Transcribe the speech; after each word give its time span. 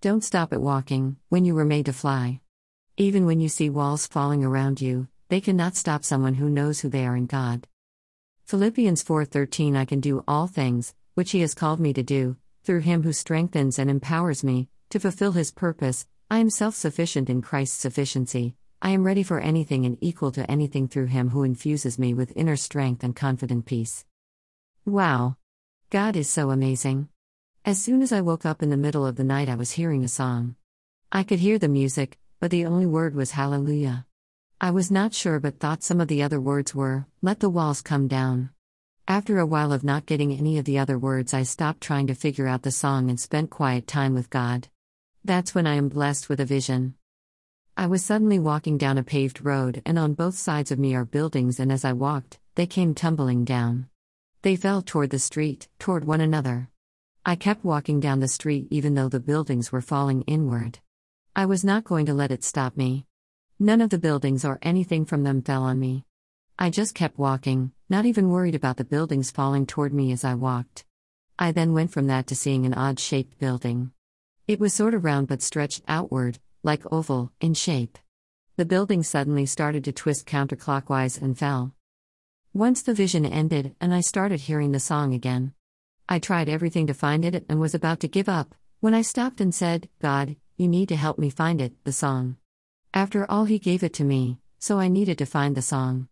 Don't 0.00 0.22
stop 0.22 0.52
at 0.52 0.60
walking, 0.60 1.16
when 1.28 1.44
you 1.44 1.56
were 1.56 1.64
made 1.64 1.86
to 1.86 1.92
fly. 1.92 2.40
Even 2.96 3.26
when 3.26 3.40
you 3.40 3.48
see 3.48 3.68
walls 3.68 4.06
falling 4.06 4.44
around 4.44 4.80
you, 4.80 5.08
they 5.28 5.40
cannot 5.40 5.74
stop 5.74 6.04
someone 6.04 6.34
who 6.34 6.48
knows 6.48 6.78
who 6.78 6.88
they 6.88 7.04
are 7.04 7.16
in 7.16 7.26
God. 7.26 7.66
Philippians 8.44 9.02
4:13 9.02 9.74
I 9.76 9.84
can 9.84 9.98
do 9.98 10.22
all 10.28 10.46
things, 10.46 10.94
which 11.14 11.32
he 11.32 11.40
has 11.40 11.52
called 11.52 11.80
me 11.80 11.92
to 11.94 12.04
do, 12.04 12.36
through 12.62 12.82
him 12.82 13.02
who 13.02 13.12
strengthens 13.12 13.76
and 13.76 13.90
empowers 13.90 14.44
me 14.44 14.68
to 14.90 15.00
fulfill 15.00 15.32
his 15.32 15.50
purpose. 15.50 16.06
I 16.30 16.38
am 16.38 16.48
self-sufficient 16.48 17.28
in 17.28 17.42
Christ's 17.42 17.78
sufficiency. 17.78 18.54
I 18.80 18.90
am 18.90 19.02
ready 19.02 19.24
for 19.24 19.40
anything 19.40 19.84
and 19.84 19.98
equal 20.00 20.30
to 20.30 20.48
anything 20.48 20.86
through 20.86 21.06
him 21.06 21.30
who 21.30 21.42
infuses 21.42 21.98
me 21.98 22.14
with 22.14 22.36
inner 22.36 22.54
strength 22.56 23.02
and 23.02 23.16
confident 23.16 23.66
peace. 23.66 24.04
Wow. 24.86 25.38
God 25.90 26.14
is 26.14 26.30
so 26.30 26.52
amazing. 26.52 27.08
As 27.64 27.80
soon 27.82 28.02
as 28.02 28.12
I 28.12 28.20
woke 28.20 28.46
up 28.46 28.62
in 28.62 28.70
the 28.70 28.76
middle 28.76 29.04
of 29.04 29.16
the 29.16 29.24
night, 29.24 29.48
I 29.48 29.54
was 29.54 29.72
hearing 29.72 30.04
a 30.04 30.08
song. 30.08 30.56
I 31.12 31.22
could 31.22 31.38
hear 31.38 31.58
the 31.58 31.68
music, 31.68 32.18
but 32.40 32.50
the 32.50 32.64
only 32.64 32.86
word 32.86 33.14
was 33.14 33.32
hallelujah. 33.32 34.06
I 34.60 34.70
was 34.70 34.90
not 34.90 35.14
sure 35.14 35.38
but 35.38 35.58
thought 35.58 35.82
some 35.82 36.00
of 36.00 36.08
the 36.08 36.22
other 36.22 36.40
words 36.40 36.74
were, 36.74 37.06
let 37.22 37.40
the 37.40 37.50
walls 37.50 37.82
come 37.82 38.08
down. 38.08 38.50
After 39.06 39.38
a 39.38 39.46
while 39.46 39.72
of 39.72 39.84
not 39.84 40.06
getting 40.06 40.32
any 40.32 40.58
of 40.58 40.64
the 40.64 40.78
other 40.78 40.98
words, 40.98 41.32
I 41.32 41.42
stopped 41.42 41.80
trying 41.80 42.06
to 42.08 42.14
figure 42.14 42.46
out 42.46 42.62
the 42.62 42.70
song 42.70 43.08
and 43.10 43.18
spent 43.18 43.50
quiet 43.50 43.86
time 43.86 44.14
with 44.14 44.30
God. 44.30 44.68
That's 45.24 45.54
when 45.54 45.66
I 45.66 45.74
am 45.74 45.88
blessed 45.88 46.28
with 46.28 46.40
a 46.40 46.44
vision. 46.44 46.94
I 47.76 47.86
was 47.86 48.04
suddenly 48.04 48.38
walking 48.38 48.78
down 48.78 48.98
a 48.98 49.02
paved 49.02 49.44
road, 49.44 49.82
and 49.86 49.98
on 49.98 50.14
both 50.14 50.34
sides 50.34 50.70
of 50.70 50.78
me 50.78 50.94
are 50.94 51.04
buildings, 51.04 51.60
and 51.60 51.70
as 51.70 51.84
I 51.84 51.92
walked, 51.92 52.38
they 52.54 52.66
came 52.66 52.94
tumbling 52.94 53.44
down. 53.44 53.88
They 54.42 54.56
fell 54.56 54.82
toward 54.82 55.10
the 55.10 55.18
street, 55.18 55.68
toward 55.78 56.04
one 56.04 56.20
another. 56.20 56.70
I 57.24 57.36
kept 57.36 57.64
walking 57.64 58.00
down 58.00 58.20
the 58.20 58.28
street 58.28 58.68
even 58.70 58.94
though 58.94 59.08
the 59.08 59.20
buildings 59.20 59.70
were 59.70 59.80
falling 59.80 60.22
inward. 60.22 60.78
I 61.36 61.46
was 61.46 61.64
not 61.64 61.84
going 61.84 62.06
to 62.06 62.14
let 62.14 62.30
it 62.30 62.42
stop 62.42 62.76
me. 62.76 63.06
None 63.58 63.80
of 63.80 63.90
the 63.90 63.98
buildings 63.98 64.44
or 64.44 64.58
anything 64.62 65.04
from 65.04 65.24
them 65.24 65.42
fell 65.42 65.62
on 65.62 65.78
me. 65.78 66.04
I 66.58 66.70
just 66.70 66.94
kept 66.94 67.18
walking, 67.18 67.72
not 67.88 68.06
even 68.06 68.30
worried 68.30 68.54
about 68.54 68.76
the 68.76 68.84
buildings 68.84 69.30
falling 69.30 69.66
toward 69.66 69.92
me 69.92 70.10
as 70.12 70.24
I 70.24 70.34
walked. 70.34 70.84
I 71.38 71.52
then 71.52 71.72
went 71.72 71.92
from 71.92 72.06
that 72.08 72.26
to 72.28 72.34
seeing 72.34 72.66
an 72.66 72.74
odd 72.74 72.98
shaped 72.98 73.38
building. 73.38 73.92
It 74.46 74.58
was 74.58 74.74
sort 74.74 74.94
of 74.94 75.04
round 75.04 75.28
but 75.28 75.42
stretched 75.42 75.82
outward, 75.86 76.38
like 76.62 76.90
oval, 76.90 77.30
in 77.40 77.54
shape. 77.54 77.98
The 78.56 78.64
building 78.64 79.02
suddenly 79.04 79.46
started 79.46 79.84
to 79.84 79.92
twist 79.92 80.26
counterclockwise 80.26 81.22
and 81.22 81.38
fell. 81.38 81.74
Once 82.52 82.82
the 82.82 82.94
vision 82.94 83.24
ended 83.24 83.76
and 83.80 83.94
I 83.94 84.00
started 84.00 84.40
hearing 84.40 84.72
the 84.72 84.80
song 84.80 85.14
again. 85.14 85.52
I 86.10 86.18
tried 86.18 86.48
everything 86.48 86.86
to 86.86 86.94
find 86.94 87.22
it 87.22 87.44
and 87.50 87.60
was 87.60 87.74
about 87.74 88.00
to 88.00 88.08
give 88.08 88.30
up, 88.30 88.54
when 88.80 88.94
I 88.94 89.02
stopped 89.02 89.42
and 89.42 89.54
said, 89.54 89.90
God, 90.00 90.36
you 90.56 90.66
need 90.66 90.88
to 90.88 90.96
help 90.96 91.18
me 91.18 91.28
find 91.28 91.60
it, 91.60 91.74
the 91.84 91.92
song. 91.92 92.36
After 92.94 93.30
all, 93.30 93.44
He 93.44 93.58
gave 93.58 93.82
it 93.82 93.92
to 93.94 94.04
me, 94.04 94.38
so 94.58 94.78
I 94.80 94.88
needed 94.88 95.18
to 95.18 95.26
find 95.26 95.54
the 95.54 95.60
song. 95.60 96.08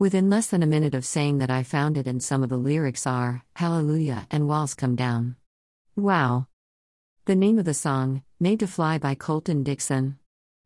Within 0.00 0.28
less 0.28 0.48
than 0.48 0.64
a 0.64 0.66
minute 0.66 0.94
of 0.94 1.06
saying 1.06 1.38
that, 1.38 1.50
I 1.50 1.62
found 1.62 1.96
it, 1.96 2.08
and 2.08 2.20
some 2.20 2.42
of 2.42 2.48
the 2.48 2.56
lyrics 2.56 3.06
are 3.06 3.44
Hallelujah 3.54 4.26
and 4.32 4.48
Walls 4.48 4.74
Come 4.74 4.96
Down. 4.96 5.36
Wow! 5.94 6.48
The 7.26 7.36
name 7.36 7.58
of 7.60 7.64
the 7.66 7.72
song, 7.72 8.22
Made 8.40 8.60
to 8.60 8.66
Fly 8.66 8.98
by 8.98 9.14
Colton 9.14 9.62
Dixon. 9.62 10.18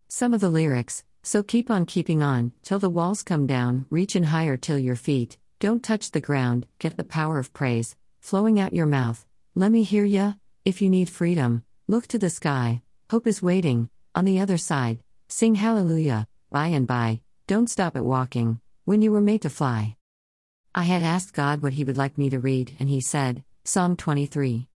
Some 0.09 0.33
of 0.33 0.41
the 0.41 0.49
lyrics, 0.49 1.05
so 1.23 1.43
keep 1.43 1.71
on 1.71 1.85
keeping 1.85 2.23
on, 2.23 2.53
till 2.63 2.79
the 2.79 2.89
walls 2.89 3.23
come 3.23 3.47
down, 3.47 3.85
reaching 3.91 4.25
higher 4.25 4.57
till 4.57 4.79
your 4.79 4.97
feet, 4.97 5.37
don't 5.59 5.83
touch 5.83 6.11
the 6.13 6.21
ground, 6.21 6.67
get 6.79 6.97
the 6.97 7.05
power 7.05 7.39
of 7.39 7.53
praise, 7.53 7.95
flowing 8.21 8.61
out 8.61 8.73
your 8.73 8.87
mouth. 8.87 9.27
Let 9.55 9.73
me 9.73 9.83
hear 9.83 10.05
ya. 10.05 10.35
If 10.65 10.81
you 10.81 10.89
need 10.89 11.11
freedom, 11.11 11.65
look 11.89 12.07
to 12.09 12.19
the 12.19 12.31
sky. 12.31 12.83
Hope 13.11 13.27
is 13.27 13.43
waiting. 13.43 13.91
On 14.15 14.25
the 14.25 14.41
other 14.41 14.59
side, 14.59 15.01
sing 15.29 15.57
hallelujah. 15.57 16.29
By 16.51 16.69
and 16.69 16.87
by, 16.87 17.21
don't 17.47 17.71
stop 17.71 17.97
at 17.97 18.05
walking. 18.05 18.61
When 18.85 19.03
you 19.03 19.11
were 19.11 19.21
made 19.21 19.43
to 19.43 19.51
fly. 19.51 19.97
I 20.75 20.85
had 20.85 21.03
asked 21.03 21.35
God 21.35 21.63
what 21.63 21.73
He 21.73 21.85
would 21.85 21.97
like 21.97 22.17
me 22.17 22.31
to 22.31 22.39
read, 22.39 22.77
and 22.79 22.89
He 22.89 23.01
said, 23.01 23.43
Psalm 23.65 23.97
23. 23.97 24.69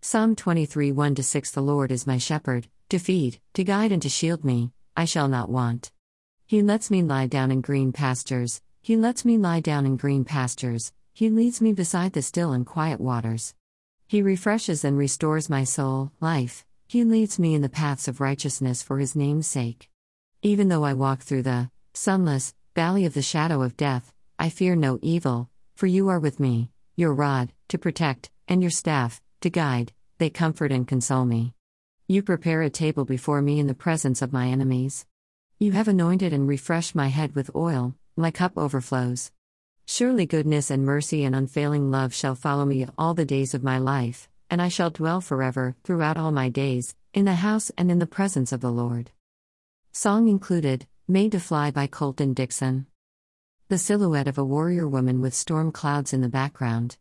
Psalm 0.00 0.36
23 0.36 0.92
1 0.92 1.16
6 1.16 1.50
The 1.50 1.60
Lord 1.60 1.90
is 1.90 2.06
my 2.06 2.18
shepherd, 2.18 2.68
to 2.88 2.98
feed, 2.98 3.40
to 3.54 3.64
guide, 3.64 3.92
and 3.92 4.02
to 4.02 4.08
shield 4.08 4.44
me, 4.44 4.72
I 4.96 5.04
shall 5.04 5.28
not 5.28 5.50
want. 5.50 5.90
He 6.46 6.62
lets 6.62 6.90
me 6.90 7.02
lie 7.02 7.26
down 7.26 7.50
in 7.50 7.60
green 7.60 7.92
pastures, 7.92 8.62
He 8.80 8.96
lets 8.96 9.24
me 9.24 9.38
lie 9.38 9.60
down 9.60 9.86
in 9.86 9.96
green 9.96 10.24
pastures, 10.24 10.92
he 11.12 11.30
leads 11.30 11.60
me 11.60 11.72
beside 11.72 12.12
the 12.12 12.22
still 12.22 12.52
and 12.52 12.66
quiet 12.66 13.00
waters. 13.00 13.54
He 14.06 14.22
refreshes 14.22 14.84
and 14.84 14.98
restores 14.98 15.50
my 15.50 15.64
soul, 15.64 16.12
life. 16.20 16.64
He 16.88 17.04
leads 17.04 17.38
me 17.38 17.54
in 17.54 17.62
the 17.62 17.68
paths 17.68 18.08
of 18.08 18.20
righteousness 18.20 18.82
for 18.82 18.98
his 18.98 19.14
name's 19.14 19.46
sake. 19.46 19.88
Even 20.42 20.68
though 20.68 20.84
I 20.84 20.94
walk 20.94 21.20
through 21.20 21.42
the 21.42 21.70
sunless 21.94 22.54
valley 22.74 23.04
of 23.04 23.14
the 23.14 23.22
shadow 23.22 23.62
of 23.62 23.76
death, 23.76 24.12
I 24.38 24.48
fear 24.48 24.74
no 24.74 24.98
evil, 25.02 25.50
for 25.76 25.86
you 25.86 26.08
are 26.08 26.18
with 26.18 26.40
me, 26.40 26.70
your 26.96 27.14
rod, 27.14 27.52
to 27.68 27.78
protect, 27.78 28.30
and 28.48 28.62
your 28.62 28.70
staff, 28.70 29.20
to 29.42 29.50
guide, 29.50 29.92
they 30.18 30.30
comfort 30.30 30.72
and 30.72 30.88
console 30.88 31.24
me. 31.24 31.54
You 32.08 32.22
prepare 32.22 32.62
a 32.62 32.70
table 32.70 33.04
before 33.04 33.40
me 33.40 33.60
in 33.60 33.68
the 33.68 33.74
presence 33.74 34.22
of 34.22 34.32
my 34.32 34.48
enemies. 34.48 35.06
You 35.58 35.72
have 35.72 35.88
anointed 35.88 36.32
and 36.32 36.48
refreshed 36.48 36.94
my 36.94 37.08
head 37.08 37.34
with 37.34 37.54
oil, 37.54 37.94
my 38.16 38.30
cup 38.30 38.58
overflows. 38.58 39.30
Surely 39.86 40.26
goodness 40.26 40.70
and 40.70 40.84
mercy 40.84 41.24
and 41.24 41.34
unfailing 41.34 41.90
love 41.90 42.14
shall 42.14 42.34
follow 42.34 42.64
me 42.64 42.86
all 42.96 43.14
the 43.14 43.24
days 43.24 43.54
of 43.54 43.62
my 43.62 43.78
life, 43.78 44.28
and 44.48 44.62
I 44.62 44.68
shall 44.68 44.90
dwell 44.90 45.20
forever, 45.20 45.76
throughout 45.84 46.16
all 46.16 46.32
my 46.32 46.48
days, 46.48 46.94
in 47.12 47.24
the 47.24 47.34
house 47.34 47.70
and 47.76 47.90
in 47.90 47.98
the 47.98 48.06
presence 48.06 48.52
of 48.52 48.60
the 48.60 48.70
Lord. 48.70 49.10
Song 49.92 50.28
included 50.28 50.86
Made 51.08 51.32
to 51.32 51.40
Fly 51.40 51.70
by 51.70 51.86
Colton 51.86 52.34
Dixon. 52.34 52.86
The 53.68 53.78
silhouette 53.78 54.28
of 54.28 54.38
a 54.38 54.44
warrior 54.44 54.88
woman 54.88 55.20
with 55.20 55.34
storm 55.34 55.72
clouds 55.72 56.12
in 56.12 56.20
the 56.20 56.28
background. 56.28 56.96